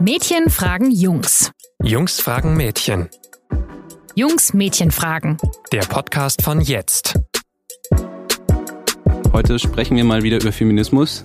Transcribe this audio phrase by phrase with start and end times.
[0.00, 1.50] Mädchen fragen Jungs.
[1.82, 3.08] Jungs fragen Mädchen.
[4.14, 5.38] Jungs Mädchen fragen.
[5.72, 7.18] Der Podcast von jetzt.
[9.32, 11.24] Heute sprechen wir mal wieder über Feminismus.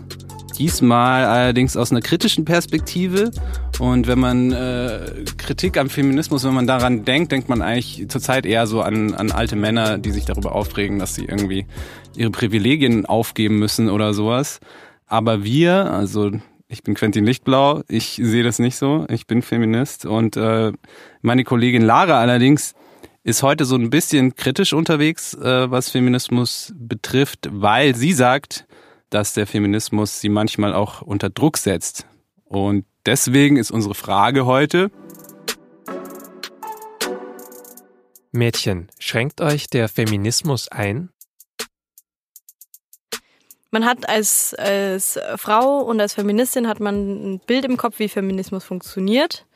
[0.57, 3.29] Diesmal allerdings aus einer kritischen Perspektive.
[3.77, 8.47] Und wenn man äh, Kritik am Feminismus, wenn man daran denkt, denkt man eigentlich zurzeit
[8.47, 11.67] eher so an, an alte Männer, die sich darüber aufregen, dass sie irgendwie
[12.15, 14.59] ihre Privilegien aufgeben müssen oder sowas.
[15.05, 16.31] Aber wir, also
[16.73, 20.73] ich bin Quentin Lichtblau, ich sehe das nicht so, ich bin Feminist und äh,
[21.21, 22.73] meine Kollegin Lara allerdings
[23.23, 28.65] ist heute so ein bisschen kritisch unterwegs, äh, was Feminismus betrifft, weil sie sagt,
[29.11, 32.07] dass der Feminismus sie manchmal auch unter Druck setzt.
[32.43, 34.89] Und deswegen ist unsere Frage heute,
[38.31, 41.09] Mädchen, schränkt euch der Feminismus ein?
[43.73, 48.07] Man hat als, als Frau und als Feministin hat man ein Bild im Kopf, wie
[48.07, 49.47] Feminismus funktioniert.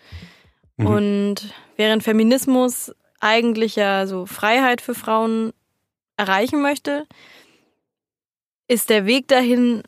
[0.77, 0.87] Mhm.
[0.87, 5.53] Und während Feminismus eigentlich ja so Freiheit für Frauen
[6.17, 7.05] erreichen möchte,
[8.67, 9.83] ist der Weg dahin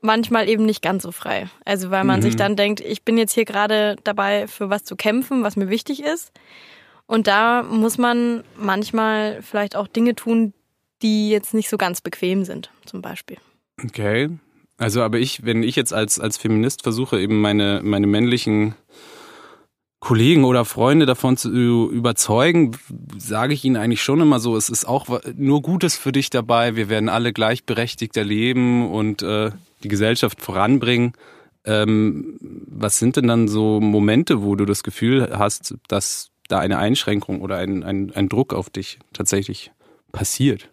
[0.00, 1.50] manchmal eben nicht ganz so frei.
[1.66, 2.22] Also weil man mhm.
[2.22, 5.68] sich dann denkt, ich bin jetzt hier gerade dabei, für was zu kämpfen, was mir
[5.68, 6.32] wichtig ist.
[7.04, 10.54] Und da muss man manchmal vielleicht auch Dinge tun,
[11.02, 13.36] die jetzt nicht so ganz bequem sind, zum Beispiel.
[13.82, 14.30] Okay.
[14.78, 18.74] Also, aber ich, wenn ich jetzt als, als Feminist versuche, eben meine, meine männlichen
[20.00, 22.72] Kollegen oder Freunde davon zu überzeugen,
[23.16, 26.76] sage ich ihnen eigentlich schon immer so, es ist auch nur Gutes für dich dabei,
[26.76, 29.50] wir werden alle gleichberechtigt erleben und äh,
[29.82, 31.14] die Gesellschaft voranbringen.
[31.64, 36.78] Ähm, was sind denn dann so Momente, wo du das Gefühl hast, dass da eine
[36.78, 39.72] Einschränkung oder ein, ein, ein Druck auf dich tatsächlich
[40.12, 40.68] passiert?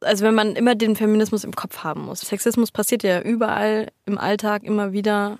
[0.00, 2.20] Also wenn man immer den Feminismus im Kopf haben muss.
[2.20, 5.38] Sexismus passiert ja überall im Alltag immer wieder,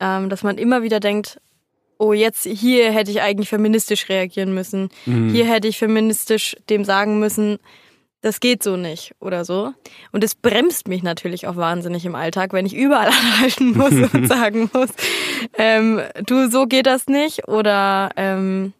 [0.00, 1.40] ähm, dass man immer wieder denkt,
[1.98, 4.88] oh, jetzt hier hätte ich eigentlich feministisch reagieren müssen.
[5.04, 5.30] Mhm.
[5.30, 7.58] Hier hätte ich feministisch dem sagen müssen,
[8.22, 9.72] das geht so nicht oder so.
[10.12, 14.26] Und es bremst mich natürlich auch wahnsinnig im Alltag, wenn ich überall anhalten muss und
[14.28, 14.90] sagen muss,
[15.58, 18.72] ähm, du, so geht das nicht oder ähm,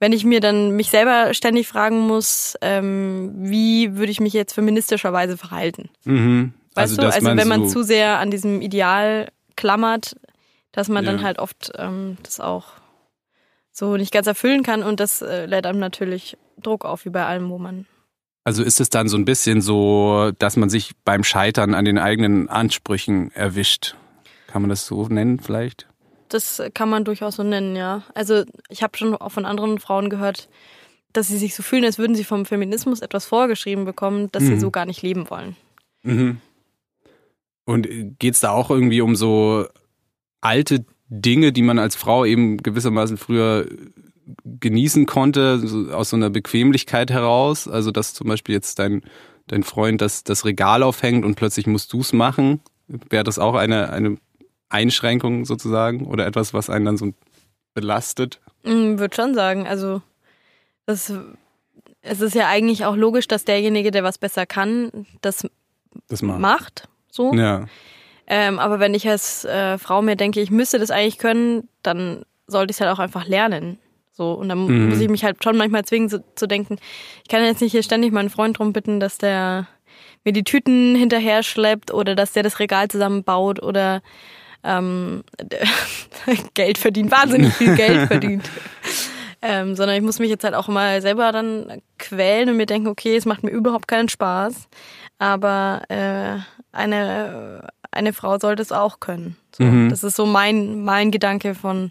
[0.00, 4.54] wenn ich mir dann mich selber ständig fragen muss, ähm, wie würde ich mich jetzt
[4.54, 5.90] feministischerweise verhalten?
[6.04, 6.54] Mhm.
[6.74, 10.16] Weißt also, du, also wenn man so zu sehr an diesem Ideal klammert,
[10.72, 11.12] dass man ja.
[11.12, 12.72] dann halt oft ähm, das auch
[13.72, 17.26] so nicht ganz erfüllen kann und das äh, lädt einem natürlich Druck auf, wie bei
[17.26, 17.86] allem, wo man.
[18.44, 21.98] Also ist es dann so ein bisschen so, dass man sich beim Scheitern an den
[21.98, 23.96] eigenen Ansprüchen erwischt?
[24.46, 25.89] Kann man das so nennen vielleicht?
[26.30, 28.04] Das kann man durchaus so nennen, ja.
[28.14, 30.48] Also ich habe schon auch von anderen Frauen gehört,
[31.12, 34.46] dass sie sich so fühlen, als würden sie vom Feminismus etwas vorgeschrieben bekommen, das mhm.
[34.46, 35.56] sie so gar nicht leben wollen.
[36.02, 36.40] Mhm.
[37.64, 39.66] Und geht es da auch irgendwie um so
[40.40, 43.66] alte Dinge, die man als Frau eben gewissermaßen früher
[44.44, 47.66] genießen konnte, so aus so einer Bequemlichkeit heraus?
[47.68, 49.02] Also dass zum Beispiel jetzt dein,
[49.48, 52.60] dein Freund das, das Regal aufhängt und plötzlich musst du es machen.
[52.86, 54.16] Wäre das auch eine, eine
[54.70, 57.12] Einschränkung sozusagen oder etwas, was einen dann so
[57.74, 58.40] belastet?
[58.62, 59.66] Mm, Würde schon sagen.
[59.66, 60.00] Also
[60.86, 61.12] das,
[62.02, 65.46] es ist ja eigentlich auch logisch, dass derjenige, der was besser kann, das,
[66.08, 66.40] das macht.
[66.40, 66.88] macht.
[67.10, 67.34] So.
[67.34, 67.66] Ja.
[68.26, 72.24] Ähm, aber wenn ich als äh, Frau mir denke, ich müsste das eigentlich können, dann
[72.46, 73.78] sollte ich es halt auch einfach lernen.
[74.12, 74.88] So, und dann mhm.
[74.90, 76.76] muss ich mich halt schon manchmal zwingen zu, zu denken,
[77.22, 79.66] ich kann jetzt nicht hier ständig meinen Freund drum bitten, dass der
[80.24, 84.02] mir die Tüten hinterher schleppt oder dass der das Regal zusammenbaut oder
[84.64, 85.24] ähm,
[86.54, 88.50] Geld verdient, wahnsinnig viel Geld verdient.
[89.42, 92.88] ähm, sondern ich muss mich jetzt halt auch mal selber dann quälen und mir denken,
[92.88, 94.68] okay, es macht mir überhaupt keinen Spaß,
[95.18, 96.38] aber äh,
[96.72, 99.36] eine, eine Frau sollte es auch können.
[99.56, 99.88] So, mhm.
[99.88, 101.90] Das ist so mein, mein Gedanke von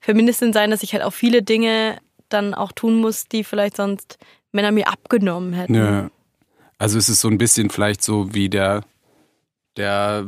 [0.00, 4.18] Feministin sein, dass ich halt auch viele Dinge dann auch tun muss, die vielleicht sonst
[4.52, 5.74] Männer mir abgenommen hätten.
[5.74, 6.10] Ja.
[6.78, 8.82] Also es ist so ein bisschen vielleicht so wie der,
[9.76, 10.26] der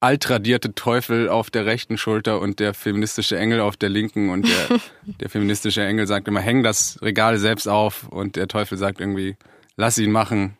[0.00, 4.80] altradierte Teufel auf der rechten Schulter und der feministische Engel auf der linken und der,
[5.20, 9.36] der feministische Engel sagt immer, häng das Regal selbst auf und der Teufel sagt irgendwie,
[9.76, 10.56] lass ihn machen.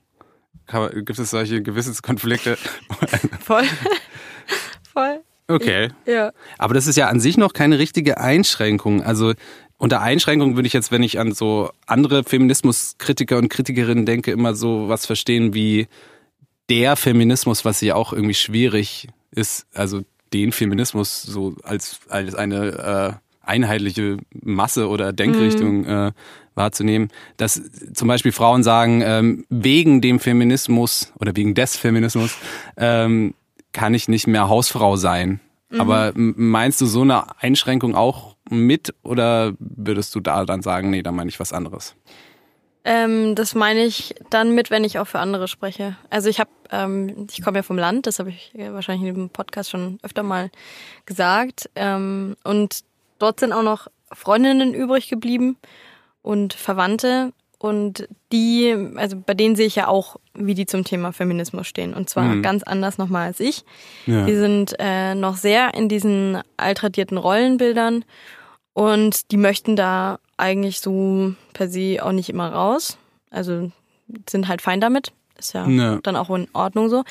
[0.93, 2.57] Gibt es solche Gewissenskonflikte?
[3.41, 3.65] Voll.
[4.93, 5.21] Voll.
[5.49, 5.91] Okay.
[6.07, 6.33] Ja.
[6.59, 9.03] Aber das ist ja an sich noch keine richtige Einschränkung.
[9.03, 9.35] Also
[9.79, 14.55] unter Einschränkung würde ich jetzt, wenn ich an so andere Feminismuskritiker und Kritikerinnen denke, immer
[14.55, 15.87] so was verstehen wie
[16.69, 19.07] der Feminismus, was ja auch irgendwie schwierig
[19.37, 20.03] ist, also
[20.33, 25.89] den Feminismus so als, als eine äh, einheitliche Masse oder Denkrichtung mhm.
[25.89, 26.13] äh,
[26.55, 27.63] wahrzunehmen, dass
[27.95, 32.37] zum Beispiel Frauen sagen, ähm, wegen dem Feminismus oder wegen des Feminismus
[32.77, 33.35] ähm,
[33.73, 35.41] kann ich nicht mehr Hausfrau sein.
[35.71, 35.81] Mhm.
[35.81, 41.03] Aber meinst du so eine Einschränkung auch mit oder würdest du da dann sagen, nee,
[41.03, 41.95] da meine ich was anderes?
[42.89, 45.97] Ähm, das meine ich dann mit, wenn ich auch für andere spreche.
[46.09, 49.29] Also ich habe, ähm, ich komme ja vom Land, das habe ich wahrscheinlich in dem
[49.29, 50.51] Podcast schon öfter mal
[51.05, 51.69] gesagt.
[51.75, 52.85] Ähm, und
[53.19, 55.57] dort sind auch noch Freundinnen übrig geblieben
[56.23, 57.33] und Verwandte.
[57.59, 61.93] Und die, also bei denen sehe ich ja auch, wie die zum Thema Feminismus stehen.
[61.93, 62.43] Und zwar mhm.
[62.43, 63.65] ganz anders nochmal als ich.
[64.07, 64.27] Ja.
[64.27, 68.05] Die sind äh, noch sehr in diesen altradierten Rollenbildern
[68.77, 72.99] und die möchten da eigentlich so per se auch nicht immer raus.
[73.31, 73.73] Also
[74.29, 75.13] sind halt fein damit.
[75.39, 75.99] Ist ja, ja.
[76.03, 77.03] dann auch in Ordnung so.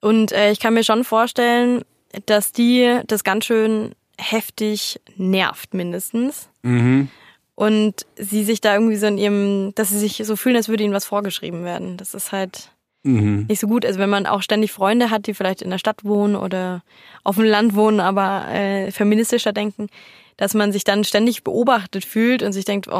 [0.00, 1.84] Und äh, ich kann mir schon vorstellen,
[2.26, 6.48] dass die das ganz schön heftig nervt, mindestens.
[6.62, 7.08] Mhm.
[7.54, 10.82] Und sie sich da irgendwie so in ihrem, dass sie sich so fühlen, als würde
[10.82, 11.98] ihnen was vorgeschrieben werden.
[11.98, 12.72] Das ist halt
[13.06, 13.46] mhm.
[13.48, 13.84] nicht so gut.
[13.84, 16.82] Also wenn man auch ständig Freunde hat, die vielleicht in der Stadt wohnen oder
[17.24, 19.88] auf dem Land wohnen, aber äh, feministischer denken,
[20.36, 22.92] dass man sich dann ständig beobachtet fühlt und sich denkt, oh,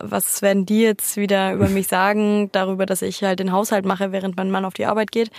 [0.00, 4.12] was werden die jetzt wieder über mich sagen, darüber, dass ich halt den Haushalt mache,
[4.12, 5.30] während mein Mann auf die Arbeit geht.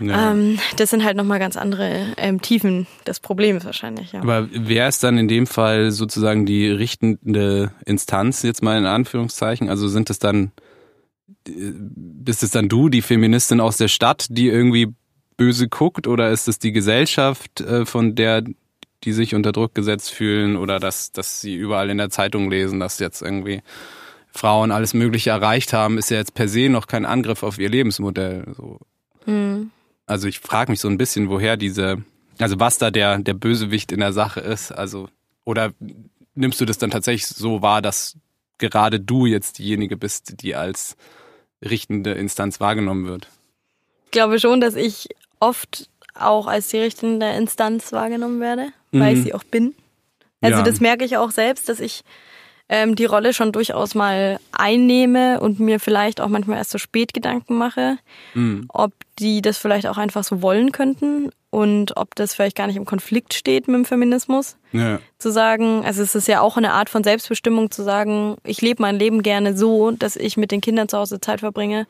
[0.00, 0.32] Ja.
[0.32, 4.12] Ähm, das sind halt nochmal ganz andere ähm, Tiefen des Problems wahrscheinlich.
[4.12, 4.20] Ja.
[4.20, 9.68] Aber wer ist dann in dem Fall sozusagen die richtende Instanz, jetzt mal in Anführungszeichen?
[9.68, 10.50] Also sind es dann,
[11.44, 14.88] bist es dann du, die Feministin aus der Stadt, die irgendwie
[15.36, 18.44] böse guckt oder ist es die Gesellschaft, äh, von der
[19.04, 22.78] die sich unter Druck gesetzt fühlen oder dass, dass sie überall in der Zeitung lesen,
[22.78, 23.62] dass jetzt irgendwie
[24.30, 27.68] Frauen alles Mögliche erreicht haben, ist ja jetzt per se noch kein Angriff auf ihr
[27.68, 28.44] Lebensmodell.
[28.56, 28.78] So.
[29.26, 29.70] Mhm.
[30.06, 32.02] Also ich frage mich so ein bisschen, woher diese,
[32.38, 34.72] also was da der, der Bösewicht in der Sache ist.
[34.72, 35.08] Also,
[35.44, 35.72] oder
[36.34, 38.16] nimmst du das dann tatsächlich so wahr, dass
[38.58, 40.96] gerade du jetzt diejenige bist, die als
[41.62, 43.28] richtende Instanz wahrgenommen wird?
[44.06, 45.08] Ich glaube schon, dass ich
[45.40, 49.00] oft auch als die richtende Instanz wahrgenommen werde, mhm.
[49.00, 49.24] weil ich mhm.
[49.24, 49.74] sie auch bin.
[50.40, 50.62] Also ja.
[50.64, 52.02] das merke ich auch selbst, dass ich
[52.72, 57.12] ähm, die Rolle schon durchaus mal einnehme und mir vielleicht auch manchmal erst so spät
[57.12, 57.98] Gedanken mache,
[58.32, 58.64] mhm.
[58.68, 62.76] ob die das vielleicht auch einfach so wollen könnten und ob das vielleicht gar nicht
[62.76, 64.56] im Konflikt steht mit dem Feminismus.
[64.72, 65.00] Ja.
[65.18, 68.80] Zu sagen, also es ist ja auch eine Art von Selbstbestimmung zu sagen, ich lebe
[68.80, 71.86] mein Leben gerne so, dass ich mit den Kindern zu Hause Zeit verbringe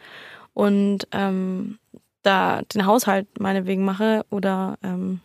[0.52, 1.78] und ähm,
[2.24, 5.20] da den Haushalt meinetwegen mache oder ähm,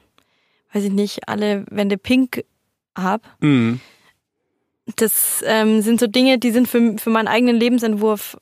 [0.72, 2.44] weiß ich nicht, alle Wände pink
[2.96, 3.24] hab.
[3.40, 3.82] Mhm.
[4.96, 8.38] Das ähm, sind so Dinge, die sind für, für meinen eigenen Lebensentwurf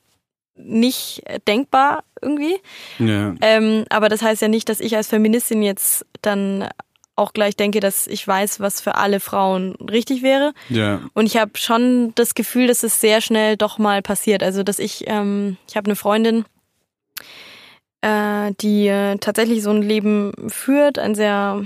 [0.54, 2.56] nicht denkbar irgendwie.
[2.98, 3.34] Ja.
[3.40, 6.68] Ähm, aber das heißt ja nicht, dass ich als Feministin jetzt dann
[7.16, 10.52] auch gleich denke, dass ich weiß, was für alle Frauen richtig wäre.
[10.68, 11.00] Ja.
[11.14, 14.42] Und ich habe schon das Gefühl, dass es sehr schnell doch mal passiert.
[14.42, 16.44] Also dass ich, ähm, ich habe eine Freundin,
[18.02, 21.64] äh, die äh, tatsächlich so ein Leben führt, ein sehr,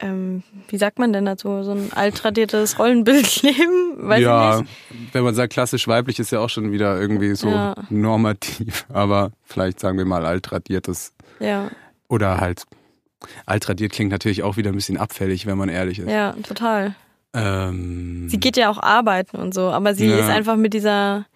[0.00, 4.62] ähm, wie sagt man denn dazu, so ein altradiertes Rollenbildleben, weiß ja,
[5.12, 7.74] wenn man sagt klassisch weiblich, ist ja auch schon wieder irgendwie so ja.
[7.90, 11.12] normativ, aber vielleicht sagen wir mal altradiertes.
[11.38, 11.70] Ja.
[12.08, 12.64] Oder halt,
[13.46, 16.08] altradiert klingt natürlich auch wieder ein bisschen abfällig, wenn man ehrlich ist.
[16.08, 16.94] Ja, total.
[17.32, 20.18] Ähm, sie geht ja auch arbeiten und so, aber sie ja.
[20.18, 21.26] ist einfach mit dieser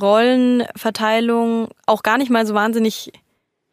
[0.00, 3.12] Rollenverteilung auch gar nicht mal so wahnsinnig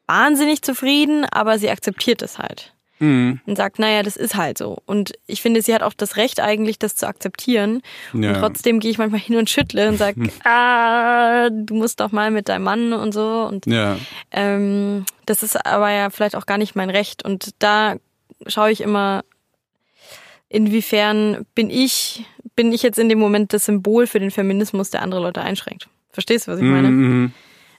[0.07, 2.73] wahnsinnig zufrieden, aber sie akzeptiert es halt.
[3.03, 3.41] Mhm.
[3.45, 4.77] Und sagt, naja, das ist halt so.
[4.85, 7.81] Und ich finde, sie hat auch das Recht eigentlich, das zu akzeptieren.
[8.13, 8.29] Ja.
[8.29, 12.31] Und trotzdem gehe ich manchmal hin und schüttle und sage, ah, du musst doch mal
[12.31, 13.45] mit deinem Mann und so.
[13.49, 13.97] Und ja.
[14.31, 17.25] ähm, das ist aber ja vielleicht auch gar nicht mein Recht.
[17.25, 17.97] Und da
[18.47, 19.23] schaue ich immer,
[20.47, 22.25] inwiefern bin ich,
[22.55, 25.89] bin ich jetzt in dem Moment das Symbol für den Feminismus, der andere Leute einschränkt.
[26.11, 26.89] Verstehst du, was ich meine?
[26.89, 27.33] Mhm.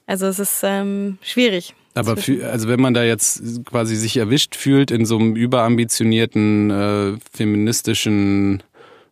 [0.06, 1.75] Also es ist ähm, schwierig.
[1.94, 6.70] Aber für, also wenn man da jetzt quasi sich erwischt fühlt in so einem überambitionierten
[6.70, 8.62] äh, feministischen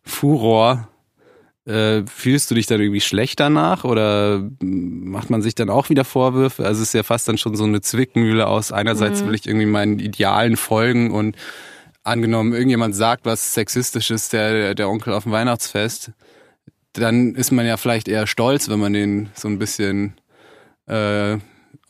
[0.03, 0.89] Furor,
[1.65, 6.03] äh, fühlst du dich dann irgendwie schlecht danach oder macht man sich dann auch wieder
[6.03, 6.65] Vorwürfe?
[6.65, 8.73] Also es ist ja fast dann schon so eine Zwickmühle aus.
[8.73, 9.27] Einerseits mhm.
[9.27, 11.37] will ich irgendwie meinen Idealen folgen und
[12.03, 16.11] angenommen, irgendjemand sagt was Sexistisches, der, der Onkel auf dem Weihnachtsfest,
[16.91, 20.15] dann ist man ja vielleicht eher stolz, wenn man den so ein bisschen
[20.87, 21.37] äh,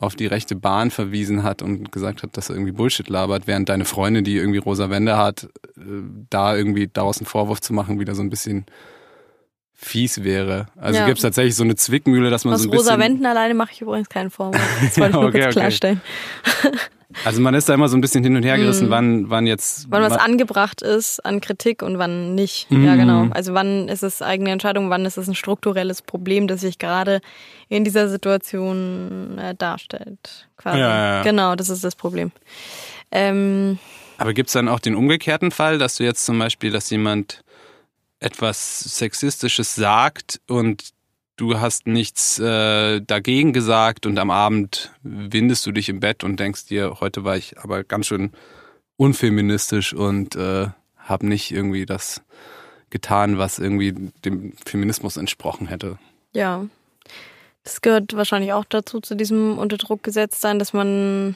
[0.04, 3.68] auf die rechte Bahn verwiesen hat und gesagt hat, dass er irgendwie Bullshit labert, während
[3.68, 5.80] deine Freundin, die irgendwie rosa Wände hat, äh,
[6.30, 8.66] da irgendwie daraus einen Vorwurf zu machen, wieder so ein bisschen
[9.72, 10.66] fies wäre.
[10.76, 11.06] Also ja.
[11.06, 12.86] gibt es tatsächlich so eine Zwickmühle, dass man Aus so ein bisschen...
[12.86, 14.60] Aus rosa Wänden alleine mache ich übrigens keinen Vorwurf.
[14.82, 16.00] Das wollte ich nur okay, kurz klarstellen.
[17.24, 18.90] Also man ist da immer so ein bisschen hin und her gerissen, mm.
[18.90, 19.86] wann, wann jetzt.
[19.90, 22.70] Wann was angebracht ist an Kritik und wann nicht.
[22.70, 22.84] Mm.
[22.84, 23.28] Ja, genau.
[23.30, 27.20] Also wann ist es eigene Entscheidung, wann ist es ein strukturelles Problem, das sich gerade
[27.68, 30.48] in dieser Situation äh, darstellt.
[30.56, 30.78] Quasi.
[30.78, 31.22] Ja, ja, ja.
[31.22, 32.32] Genau, das ist das Problem.
[33.10, 33.78] Ähm,
[34.18, 37.42] Aber gibt es dann auch den umgekehrten Fall, dass du jetzt zum Beispiel, dass jemand
[38.20, 40.94] etwas Sexistisches sagt und
[41.36, 46.38] du hast nichts äh, dagegen gesagt und am Abend windest du dich im Bett und
[46.38, 48.32] denkst dir, heute war ich aber ganz schön
[48.96, 52.22] unfeministisch und äh, habe nicht irgendwie das
[52.90, 53.92] getan, was irgendwie
[54.24, 55.98] dem Feminismus entsprochen hätte.
[56.32, 56.66] Ja.
[57.64, 61.34] Das gehört wahrscheinlich auch dazu, zu diesem Unterdruck gesetzt sein, dass man.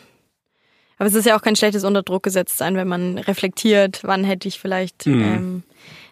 [0.98, 4.46] Aber es ist ja auch kein schlechtes Unterdruck gesetzt sein, wenn man reflektiert, wann hätte
[4.48, 5.22] ich vielleicht mhm.
[5.22, 5.62] ähm,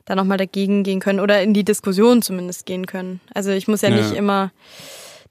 [0.07, 3.21] da nochmal dagegen gehen können oder in die Diskussion zumindest gehen können.
[3.35, 3.97] Also ich muss ja, ja.
[3.97, 4.53] nicht immer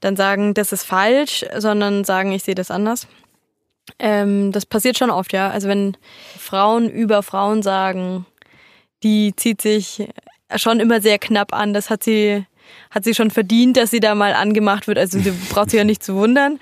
[0.00, 3.08] dann sagen, das ist falsch, sondern sagen, ich sehe das anders.
[3.98, 5.50] Ähm, das passiert schon oft, ja.
[5.50, 5.96] Also wenn
[6.38, 8.26] Frauen über Frauen sagen,
[9.02, 10.08] die zieht sich
[10.54, 12.44] schon immer sehr knapp an, das hat sie
[12.90, 14.98] hat sie schon verdient, dass sie da mal angemacht wird.
[14.98, 16.58] Also sie braucht sich ja nicht zu wundern.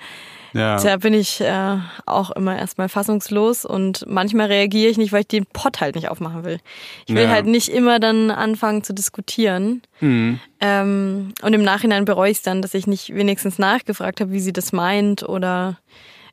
[0.55, 0.81] Ja.
[0.81, 5.27] Da bin ich äh, auch immer erstmal fassungslos und manchmal reagiere ich nicht, weil ich
[5.27, 6.59] den Pott halt nicht aufmachen will.
[7.05, 7.29] Ich will ja.
[7.29, 9.81] halt nicht immer dann anfangen zu diskutieren.
[9.99, 10.39] Mhm.
[10.61, 14.39] Ähm, und im Nachhinein bereue ich es dann, dass ich nicht wenigstens nachgefragt habe, wie
[14.39, 15.77] sie das meint oder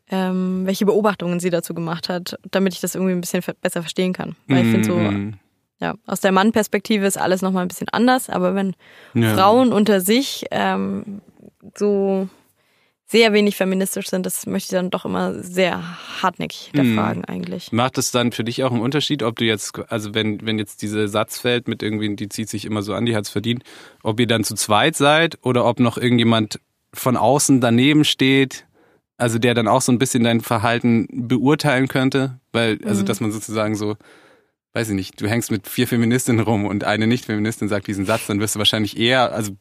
[0.08, 4.12] ähm, welche Beobachtungen sie dazu gemacht hat, damit ich das irgendwie ein bisschen besser verstehen
[4.12, 4.36] kann.
[4.46, 4.64] Weil mhm.
[4.64, 8.76] ich finde so, ja, aus der Mannperspektive ist alles nochmal ein bisschen anders, aber wenn
[9.14, 9.34] ja.
[9.34, 11.22] Frauen unter sich ähm,
[11.76, 12.28] so
[13.06, 15.82] sehr wenig feministisch sind, das möchte ich dann doch immer sehr
[16.22, 17.28] hartnäckig hinterfragen mhm.
[17.28, 17.70] eigentlich.
[17.70, 20.80] Macht es dann für dich auch einen Unterschied, ob du jetzt, also wenn, wenn jetzt
[20.82, 23.64] dieser Satz fällt mit irgendwie, die zieht sich immer so an, die hat es verdient,
[24.02, 26.58] ob ihr dann zu zweit seid oder ob noch irgendjemand
[26.94, 28.66] von außen daneben steht,
[29.16, 33.06] also der dann auch so ein bisschen dein Verhalten beurteilen könnte, weil, also mhm.
[33.06, 33.96] dass man sozusagen so,
[34.72, 38.26] weiß ich nicht, du hängst mit vier Feministinnen rum und eine Nicht-Feministin sagt diesen Satz,
[38.26, 39.52] dann wirst du wahrscheinlich eher, also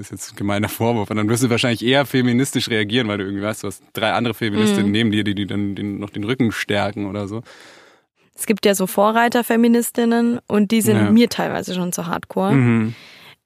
[0.00, 3.24] ist jetzt ein gemeiner Vorwurf, und dann wirst du wahrscheinlich eher feministisch reagieren, weil du
[3.24, 4.92] irgendwie weißt, du hast drei andere Feministinnen mhm.
[4.92, 7.42] neben dir, die, die dann den, noch den Rücken stärken oder so.
[8.34, 11.10] Es gibt ja so Vorreiter-Feministinnen und die sind ja.
[11.10, 12.54] mir teilweise schon zu hardcore.
[12.54, 12.94] Mhm.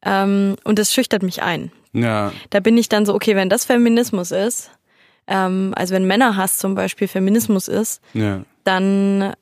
[0.02, 1.72] Ähm, und das schüchtert mich ein.
[1.92, 2.32] Ja.
[2.50, 4.70] Da bin ich dann so, okay, wenn das Feminismus ist,
[5.26, 8.42] ähm, also wenn Männerhass zum Beispiel Feminismus ist, ja.
[8.64, 9.32] dann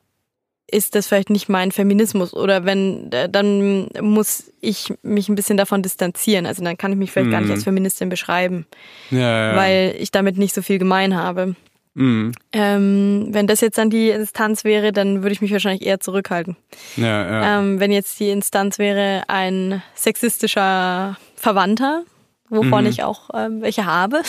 [0.73, 5.83] ist das vielleicht nicht mein Feminismus oder wenn, dann muss ich mich ein bisschen davon
[5.83, 6.47] distanzieren.
[6.47, 7.33] Also dann kann ich mich vielleicht mhm.
[7.33, 7.55] gar nicht mhm.
[7.55, 8.67] als Feministin beschreiben,
[9.11, 9.57] ja, ja.
[9.57, 11.55] weil ich damit nicht so viel gemein habe.
[11.95, 12.33] Mhm.
[12.53, 16.57] Ähm, wenn das jetzt dann die Instanz wäre, dann würde ich mich wahrscheinlich eher zurückhalten.
[16.97, 17.59] Ja.
[17.59, 22.05] Ähm, wenn jetzt die Instanz wäre ein sexistischer Verwandter,
[22.49, 22.91] wovon mhm.
[22.91, 24.23] ich auch äh, welche habe,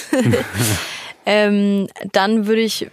[1.26, 2.90] ähm, dann würde ich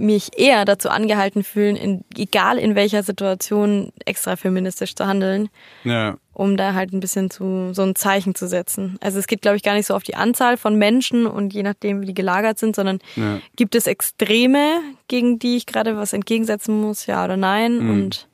[0.00, 5.48] mich eher dazu angehalten fühlen, in, egal in welcher Situation, extra feministisch zu handeln.
[5.84, 6.16] Ja.
[6.32, 8.96] Um da halt ein bisschen zu so ein Zeichen zu setzen.
[9.00, 11.62] Also es geht, glaube ich, gar nicht so auf die Anzahl von Menschen und je
[11.62, 13.40] nachdem, wie die gelagert sind, sondern ja.
[13.56, 17.78] gibt es Extreme, gegen die ich gerade was entgegensetzen muss, ja oder nein?
[17.78, 17.90] Mhm.
[17.90, 18.28] Und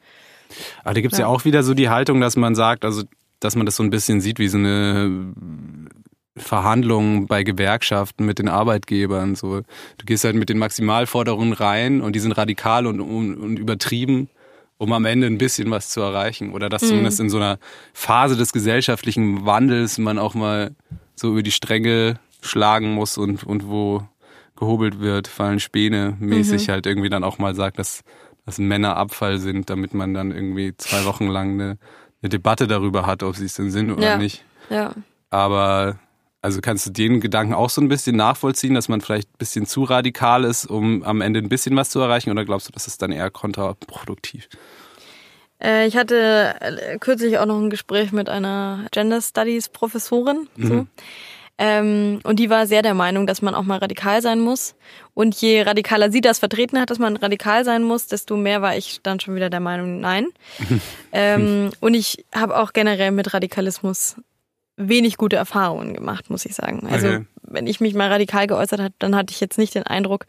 [0.85, 1.25] aber da gibt's ja.
[1.25, 3.03] ja auch wieder so die Haltung, dass man sagt, also
[3.41, 5.33] dass man das so ein bisschen sieht wie so eine
[6.37, 9.35] Verhandlungen bei Gewerkschaften mit den Arbeitgebern.
[9.35, 13.59] So, du gehst halt mit den Maximalforderungen rein und die sind radikal und, und, und
[13.59, 14.29] übertrieben,
[14.79, 16.53] um am Ende ein bisschen was zu erreichen.
[16.53, 16.89] Oder dass mhm.
[16.89, 17.59] zumindest in so einer
[17.95, 20.75] Phase des gesellschaftlichen Wandels man auch mal
[21.15, 24.03] so über die Stränge schlagen muss und, und wo
[24.57, 26.73] gehobelt wird, fallen Späne mäßig mhm.
[26.73, 28.03] halt irgendwie dann auch mal sagt, dass,
[28.45, 31.79] dass Männer Abfall sind, damit man dann irgendwie zwei Wochen lang eine,
[32.23, 34.19] eine Debatte darüber hat, ob sie es denn sind oder ja.
[34.19, 34.45] nicht.
[34.71, 34.95] Ja.
[35.31, 35.99] Aber
[36.47, 39.67] also kannst du den Gedanken auch so ein bisschen nachvollziehen, dass man vielleicht ein bisschen
[39.67, 42.31] zu radikal ist, um am Ende ein bisschen was zu erreichen?
[42.31, 44.49] Oder glaubst du, das ist dann eher kontraproduktiv?
[45.61, 50.47] Äh, ich hatte äh, kürzlich auch noch ein Gespräch mit einer Gender Studies Professorin.
[50.55, 50.69] Mhm.
[50.69, 50.87] So.
[51.59, 54.77] Ähm, und die war sehr der Meinung, dass man auch mal radikal sein muss.
[55.15, 58.77] Und je radikaler sie das vertreten hat, dass man radikal sein muss, desto mehr war
[58.77, 60.29] ich dann schon wieder der Meinung, nein.
[61.11, 64.15] ähm, und ich habe auch generell mit Radikalismus
[64.77, 66.87] wenig gute Erfahrungen gemacht, muss ich sagen.
[66.91, 67.27] Also okay.
[67.43, 70.27] wenn ich mich mal radikal geäußert habe, dann hatte ich jetzt nicht den Eindruck,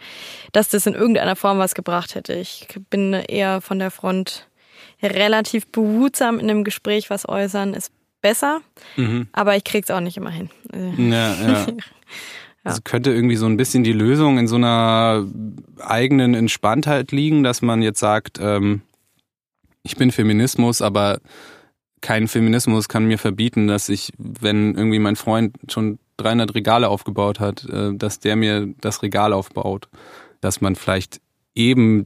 [0.54, 2.34] dass das in irgendeiner Form was gebracht hätte.
[2.34, 4.48] Ich bin eher von der Front
[5.04, 8.62] relativ behutsam in einem Gespräch was äußern, ist besser,
[8.96, 9.28] mhm.
[9.32, 10.50] aber ich krieg's auch nicht immer hin.
[10.98, 11.68] Ja, ja.
[12.64, 15.26] Also könnte irgendwie so ein bisschen die Lösung in so einer
[15.80, 18.82] eigenen Entspanntheit liegen, dass man jetzt sagt, ähm,
[19.84, 21.22] ich bin Feminismus, aber
[22.02, 27.40] kein Feminismus kann mir verbieten, dass ich, wenn irgendwie mein Freund schon 300 Regale aufgebaut
[27.40, 29.88] hat, äh, dass der mir das Regal aufbaut.
[30.42, 31.20] Dass man vielleicht
[31.56, 32.06] eben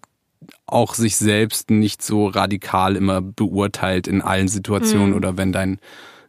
[0.66, 5.16] auch sich selbst nicht so radikal immer beurteilt in allen Situationen mhm.
[5.16, 5.80] oder wenn dein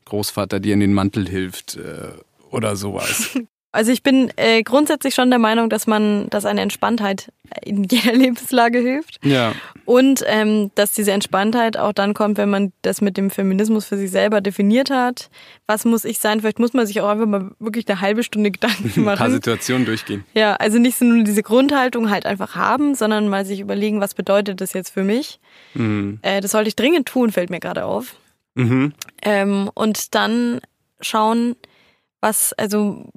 [0.05, 2.13] Großvater dir in den Mantel hilft äh,
[2.51, 3.39] oder sowas.
[3.73, 7.33] Also ich bin äh, grundsätzlich schon der Meinung, dass man, dass eine Entspanntheit
[7.65, 9.19] in jeder Lebenslage hilft.
[9.25, 9.55] Ja.
[9.87, 13.97] Und ähm, dass diese Entspanntheit auch dann kommt, wenn man das mit dem Feminismus für
[13.97, 15.31] sich selber definiert hat.
[15.67, 16.41] Was muss ich sein?
[16.41, 19.33] Vielleicht muss man sich auch einfach mal wirklich eine halbe Stunde Gedanken Ein paar machen.
[19.33, 20.25] Situationen durchgehen.
[20.35, 24.13] Ja, also nicht so nur diese Grundhaltung halt einfach haben, sondern mal sich überlegen, was
[24.13, 25.41] bedeutet das jetzt für mich.
[25.73, 26.19] Mhm.
[26.21, 28.17] Äh, das sollte ich dringend tun, fällt mir gerade auf.
[28.55, 28.93] Mhm.
[29.23, 30.61] Ähm, und dann
[31.01, 31.57] schauen,
[32.21, 33.11] was, also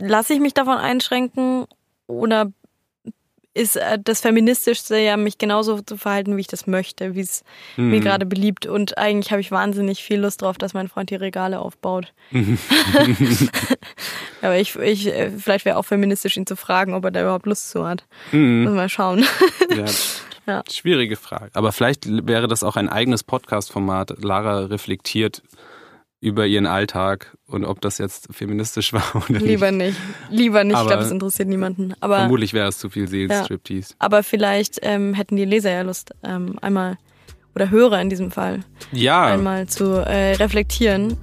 [0.00, 1.66] lasse ich mich davon einschränken
[2.06, 2.50] oder
[3.52, 7.42] ist äh, das Feministischste ja, mich genauso zu verhalten, wie ich das möchte, wie es
[7.76, 7.90] Mhm.
[7.90, 8.66] mir gerade beliebt.
[8.66, 12.12] Und eigentlich habe ich wahnsinnig viel Lust drauf, dass mein Freund die Regale aufbaut.
[14.42, 17.46] Aber ich, ich äh, vielleicht wäre auch feministisch, ihn zu fragen, ob er da überhaupt
[17.46, 18.04] Lust zu hat.
[18.32, 18.74] Mhm.
[18.74, 19.24] Mal schauen.
[19.76, 19.84] Ja.
[20.46, 20.64] Ja.
[20.68, 21.50] Schwierige Frage.
[21.52, 24.24] Aber vielleicht wäre das auch ein eigenes Podcast-Format.
[24.24, 25.42] Lara reflektiert
[26.20, 29.98] über ihren Alltag und ob das jetzt feministisch war oder Lieber nicht.
[30.28, 30.74] Lieber nicht.
[30.74, 31.94] Ich Aber glaube, das interessiert niemanden.
[32.00, 33.94] Aber Vermutlich wäre es zu viel Seelenstriptease.
[33.98, 36.98] Aber vielleicht ähm, hätten die Leser ja Lust, ähm, einmal,
[37.54, 38.60] oder Hörer in diesem Fall,
[38.92, 41.16] Ja, einmal zu äh, reflektieren.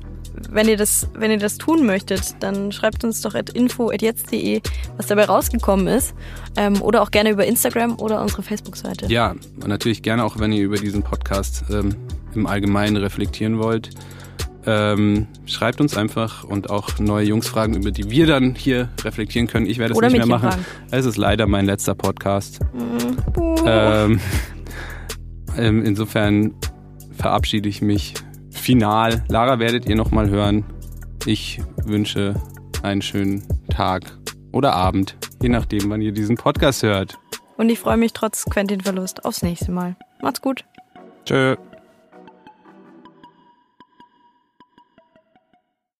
[0.49, 4.61] Wenn ihr, das, wenn ihr das tun möchtet, dann schreibt uns doch at info.jetzt.de,
[4.95, 6.13] was dabei rausgekommen ist.
[6.55, 9.07] Ähm, oder auch gerne über Instagram oder unsere Facebook-Seite.
[9.07, 11.95] ja, und natürlich gerne auch, wenn ihr über diesen Podcast ähm,
[12.35, 13.89] im Allgemeinen reflektieren wollt.
[14.69, 19.65] Ähm, schreibt uns einfach und auch neue Jungsfragen, über die wir dann hier reflektieren können.
[19.65, 20.65] Ich werde es Oder nicht mehr machen.
[20.91, 22.59] Es ist leider mein letzter Podcast.
[23.65, 24.19] Ähm,
[25.57, 26.53] ähm, insofern
[27.17, 28.13] verabschiede ich mich
[28.51, 29.23] final.
[29.29, 30.65] Lara werdet ihr nochmal hören.
[31.25, 32.35] Ich wünsche
[32.83, 34.03] einen schönen Tag
[34.51, 37.17] oder Abend, je nachdem, wann ihr diesen Podcast hört.
[37.55, 39.95] Und ich freue mich trotz Quentin-Verlust aufs nächste Mal.
[40.21, 40.65] Macht's gut.
[41.25, 41.55] Tschö.